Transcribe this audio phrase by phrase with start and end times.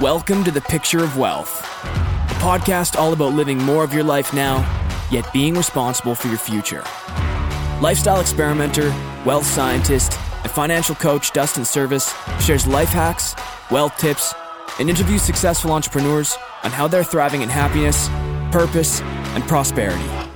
[0.00, 4.32] Welcome to the Picture of Wealth, a podcast all about living more of your life
[4.32, 4.56] now,
[5.10, 6.82] yet being responsible for your future.
[7.82, 8.88] Lifestyle experimenter,
[9.26, 13.34] wealth scientist, and financial coach Dustin Serviss shares life hacks,
[13.70, 14.32] wealth tips,
[14.78, 18.08] and interviews successful entrepreneurs on how they're thriving in happiness,
[18.50, 20.29] purpose, and prosperity.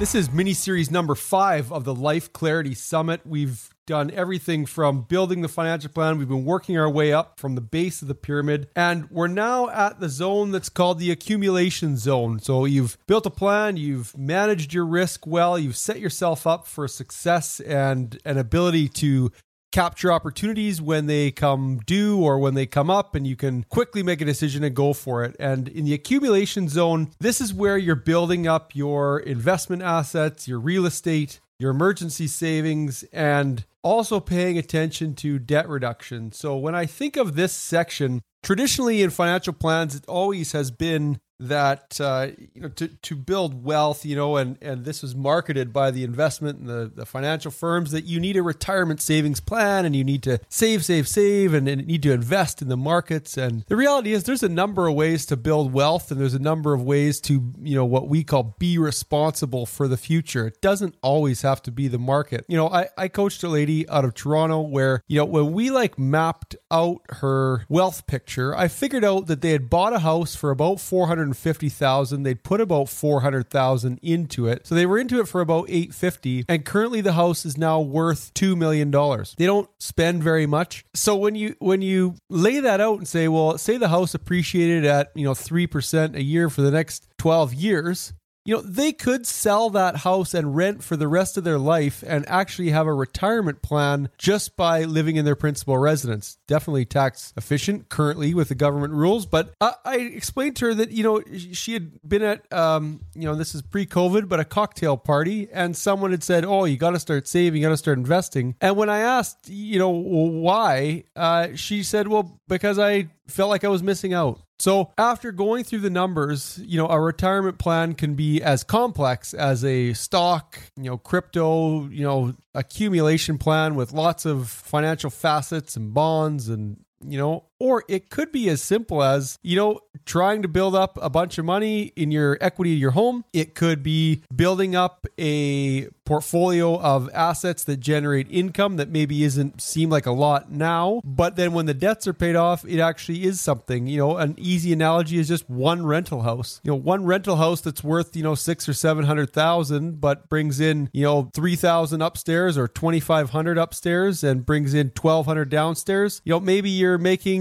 [0.00, 3.20] This is mini series number five of the Life Clarity Summit.
[3.26, 6.16] We've done everything from building the financial plan.
[6.16, 9.68] We've been working our way up from the base of the pyramid, and we're now
[9.68, 12.38] at the zone that's called the accumulation zone.
[12.38, 16.88] So you've built a plan, you've managed your risk well, you've set yourself up for
[16.88, 19.30] success and an ability to
[19.72, 24.02] capture opportunities when they come due or when they come up and you can quickly
[24.02, 25.36] make a decision and go for it.
[25.38, 30.58] And in the accumulation zone, this is where you're building up your investment assets, your
[30.58, 36.32] real estate, your emergency savings, and also paying attention to debt reduction.
[36.32, 41.20] So when I think of this section, traditionally in financial plans, it always has been
[41.40, 45.72] that uh, you know to, to build wealth you know and and this was marketed
[45.72, 49.84] by the investment and the, the financial firms that you need a retirement savings plan
[49.84, 53.36] and you need to save save save and, and need to invest in the markets.
[53.36, 56.38] And the reality is there's a number of ways to build wealth and there's a
[56.38, 60.46] number of ways to you know what we call be responsible for the future.
[60.46, 62.44] It doesn't always have to be the market.
[62.48, 65.70] You know i, I coached a lady out of toronto where you know when we
[65.70, 70.34] like mapped out her wealth picture i figured out that they had bought a house
[70.34, 72.22] for about 400 450,000.
[72.22, 74.66] They'd put about 400,000 into it.
[74.66, 78.32] So they were into it for about 850 and currently the house is now worth
[78.34, 79.34] 2 million dollars.
[79.38, 80.84] They don't spend very much.
[80.94, 84.84] So when you when you lay that out and say, well, say the house appreciated
[84.84, 88.12] at, you know, 3% a year for the next 12 years,
[88.50, 92.02] you know, they could sell that house and rent for the rest of their life
[92.04, 96.36] and actually have a retirement plan just by living in their principal residence.
[96.48, 99.24] Definitely tax efficient currently with the government rules.
[99.24, 101.22] But I, I explained to her that, you know,
[101.52, 105.48] she had been at, um, you know, this is pre COVID, but a cocktail party,
[105.52, 108.56] and someone had said, Oh, you got to start saving, you got to start investing.
[108.60, 113.64] And when I asked, you know, why, uh, she said, Well, because I felt like
[113.64, 114.40] I was missing out.
[114.58, 119.32] So, after going through the numbers, you know, a retirement plan can be as complex
[119.32, 125.76] as a stock, you know, crypto, you know, accumulation plan with lots of financial facets
[125.76, 130.42] and bonds and you know, or it could be as simple as, you know, trying
[130.42, 133.24] to build up a bunch of money in your equity of your home.
[133.32, 139.60] It could be building up a portfolio of assets that generate income that maybe isn't
[139.60, 143.24] seem like a lot now, but then when the debts are paid off, it actually
[143.24, 143.86] is something.
[143.86, 146.60] You know, an easy analogy is just one rental house.
[146.64, 150.28] You know, one rental house that's worth, you know, six or seven hundred thousand, but
[150.28, 154.90] brings in, you know, three thousand upstairs or twenty five hundred upstairs and brings in
[154.90, 156.20] twelve hundred downstairs.
[156.24, 156.98] You know, maybe you're you're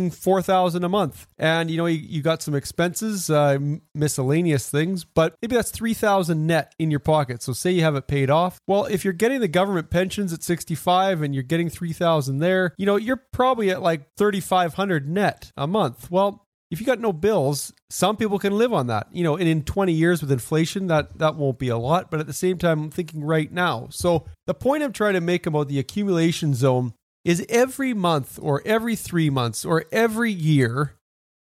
[0.09, 3.57] making 4000 a month and you know you, you got some expenses uh,
[3.93, 8.07] miscellaneous things but maybe that's 3000 net in your pocket so say you have it
[8.07, 12.39] paid off well if you're getting the government pensions at 65 and you're getting 3000
[12.39, 16.99] there you know you're probably at like 3500 net a month well if you got
[16.99, 19.07] no bills, some people can live on that.
[19.11, 22.11] You know, and in 20 years with inflation, that that won't be a lot.
[22.11, 23.87] But at the same time, I'm thinking right now.
[23.89, 26.93] So the point I'm trying to make about the accumulation zone
[27.25, 30.95] is every month or every three months or every year,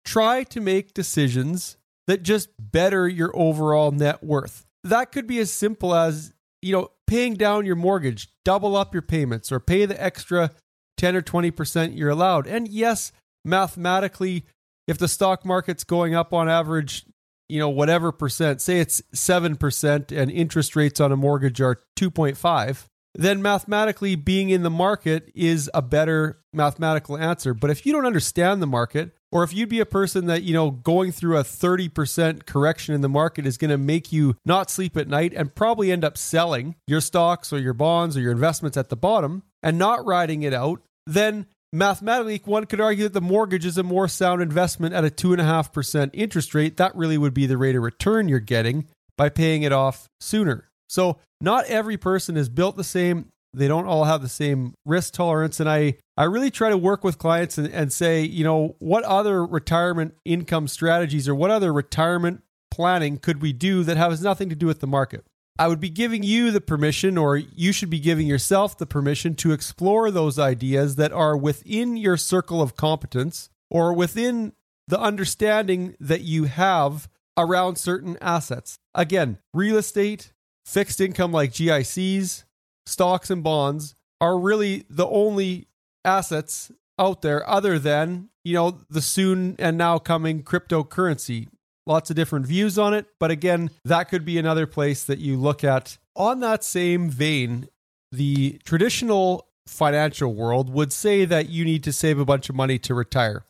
[0.05, 4.66] try to make decisions that just better your overall net worth.
[4.83, 9.03] That could be as simple as, you know, paying down your mortgage, double up your
[9.03, 10.50] payments, or pay the extra
[10.97, 12.47] 10 or 20% you're allowed.
[12.47, 13.12] And yes,
[13.45, 14.47] mathematically,
[14.87, 17.05] if the stock market's going up on average,
[17.49, 22.87] you know, whatever percent, say it's 7% and interest rates on a mortgage are 2.5,
[23.14, 27.54] then mathematically being in the market is a better mathematical answer.
[27.54, 30.54] But if you don't understand the market, or if you'd be a person that, you
[30.54, 34.70] know, going through a 30% correction in the market is going to make you not
[34.70, 38.32] sleep at night and probably end up selling your stocks or your bonds or your
[38.32, 43.12] investments at the bottom and not riding it out, then mathematically, one could argue that
[43.12, 46.77] the mortgage is a more sound investment at a 2.5% interest rate.
[46.78, 48.86] That really would be the rate of return you're getting
[49.16, 50.68] by paying it off sooner.
[50.88, 53.28] So not every person is built the same.
[53.54, 55.60] They don't all have the same risk tolerance.
[55.60, 59.04] And I, I really try to work with clients and, and say, you know, what
[59.04, 64.48] other retirement income strategies or what other retirement planning could we do that has nothing
[64.48, 65.24] to do with the market?
[65.58, 69.34] I would be giving you the permission, or you should be giving yourself the permission
[69.36, 74.52] to explore those ideas that are within your circle of competence or within
[74.86, 78.78] the understanding that you have around certain assets.
[78.94, 80.32] Again, real estate,
[80.68, 82.44] fixed income like GICs,
[82.84, 85.66] stocks, and bonds are really the only
[86.04, 91.48] assets out there other than, you know, the soon and now coming cryptocurrency.
[91.86, 95.38] Lots of different views on it, but again, that could be another place that you
[95.38, 95.97] look at.
[96.15, 97.68] On that same vein,
[98.12, 102.78] the traditional financial world would say that you need to save a bunch of money
[102.80, 103.44] to retire.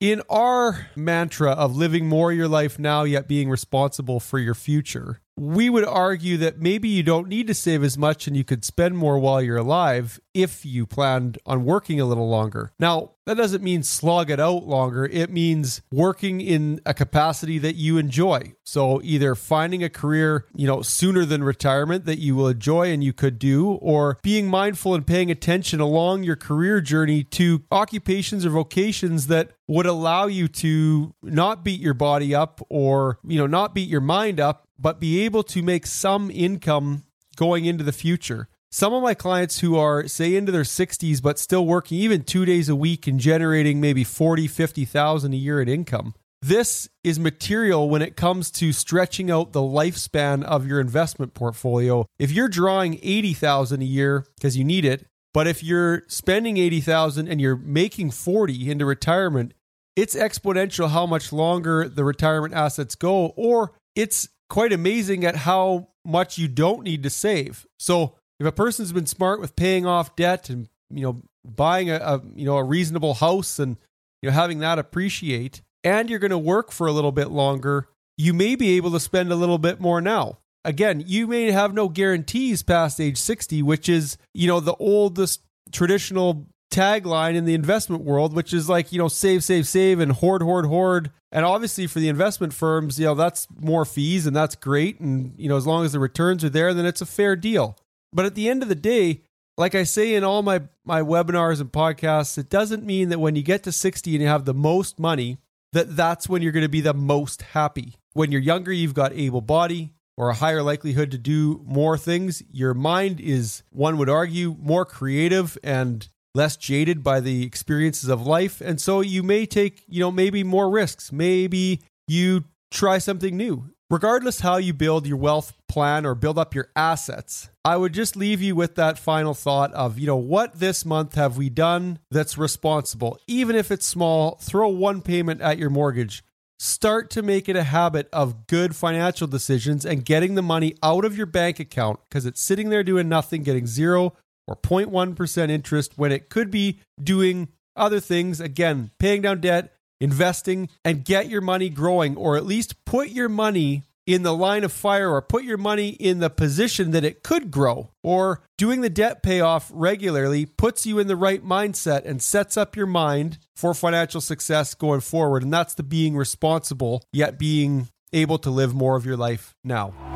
[0.00, 5.20] In our mantra of living more your life now, yet being responsible for your future,
[5.36, 8.64] we would argue that maybe you don't need to save as much and you could
[8.64, 12.72] spend more while you're alive if you planned on working a little longer.
[12.78, 15.06] Now, that doesn't mean slog it out longer.
[15.06, 18.54] It means working in a capacity that you enjoy.
[18.64, 23.02] So either finding a career, you know, sooner than retirement that you will enjoy and
[23.02, 28.44] you could do, or being mindful and paying attention along your career journey to occupations
[28.44, 33.46] or vocations that would allow you to not beat your body up or, you know,
[33.46, 37.04] not beat your mind up, but be able to make some income
[37.36, 38.48] going into the future.
[38.70, 42.44] Some of my clients who are, say, into their 60s, but still working even two
[42.44, 46.14] days a week and generating maybe 40, 50,000 a year in income.
[46.42, 52.04] This is material when it comes to stretching out the lifespan of your investment portfolio.
[52.18, 57.26] If you're drawing 80,000 a year because you need it, but if you're spending 80,000
[57.26, 59.54] and you're making 40 into retirement,
[59.96, 65.88] it's exponential how much longer the retirement assets go or it's quite amazing at how
[66.04, 67.66] much you don't need to save.
[67.76, 71.96] So, if a person's been smart with paying off debt and you know buying a,
[71.96, 73.76] a you know a reasonable house and
[74.22, 77.88] you know having that appreciate and you're going to work for a little bit longer
[78.16, 81.74] you may be able to spend a little bit more now again you may have
[81.74, 85.42] no guarantees past age 60 which is you know the oldest
[85.72, 90.12] traditional tagline in the investment world which is like you know save save save and
[90.12, 94.34] hoard hoard hoard and obviously for the investment firms you know that's more fees and
[94.34, 97.06] that's great and you know as long as the returns are there then it's a
[97.06, 97.76] fair deal
[98.14, 99.22] but at the end of the day,
[99.58, 103.34] like I say in all my, my webinars and podcasts, it doesn't mean that when
[103.34, 105.38] you get to 60 and you have the most money,
[105.72, 107.96] that that's when you're going to be the most happy.
[108.12, 112.40] When you're younger, you've got able body or a higher likelihood to do more things.
[112.52, 118.26] Your mind is, one would argue, more creative and less jaded by the experiences of
[118.26, 118.60] life.
[118.60, 121.12] And so you may take, you know, maybe more risks.
[121.12, 123.70] Maybe you try something new.
[123.90, 128.16] Regardless how you build your wealth plan or build up your assets, I would just
[128.16, 131.98] leave you with that final thought of, you know, what this month have we done
[132.10, 133.18] that's responsible?
[133.26, 136.24] Even if it's small, throw one payment at your mortgage.
[136.58, 141.04] Start to make it a habit of good financial decisions and getting the money out
[141.04, 144.14] of your bank account because it's sitting there doing nothing, getting zero
[144.46, 148.40] or 0.1% interest when it could be doing other things.
[148.40, 153.28] Again, paying down debt, investing, and get your money growing, or at least put your
[153.28, 157.22] money in the line of fire or put your money in the position that it
[157.22, 157.90] could grow.
[158.02, 162.76] Or doing the debt payoff regularly puts you in the right mindset and sets up
[162.76, 165.42] your mind for financial success going forward.
[165.42, 170.13] And that's the being responsible, yet being able to live more of your life now.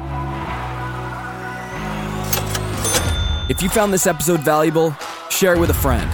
[3.49, 4.95] If you found this episode valuable,
[5.31, 6.07] share it with a friend.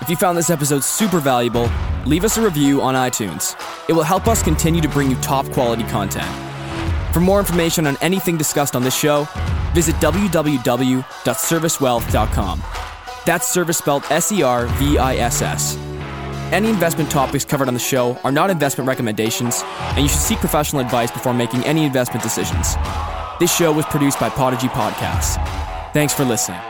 [0.00, 1.68] If you found this episode super valuable,
[2.04, 3.56] leave us a review on iTunes.
[3.88, 6.28] It will help us continue to bring you top quality content.
[7.12, 9.26] For more information on anything discussed on this show,
[9.74, 12.62] visit www.servisswealth.com.
[13.24, 15.76] That's service spelled S E R V I S S.
[16.52, 20.38] Any investment topics covered on the show are not investment recommendations, and you should seek
[20.38, 22.76] professional advice before making any investment decisions.
[23.40, 25.34] This show was produced by Podigy Podcasts.
[25.92, 26.60] Thanks for listening.